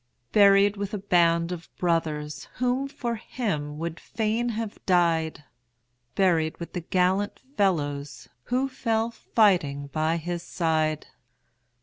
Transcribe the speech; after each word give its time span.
"]Buried 0.31 0.77
with 0.77 0.95
a 0.95 0.97
band 0.97 1.51
of 1.51 1.69
brothers, 1.77 2.47
Whom 2.55 2.87
for 2.87 3.17
him 3.17 3.77
would 3.77 3.99
fain 3.99 4.49
have 4.49 4.83
died; 4.87 5.43
Buried 6.15 6.57
with 6.59 6.73
the 6.73 6.81
gallant 6.81 7.39
fellows 7.55 8.27
Who 8.45 8.67
fell 8.67 9.11
fighting 9.11 9.91
by 9.93 10.17
his 10.17 10.41
side. 10.41 11.05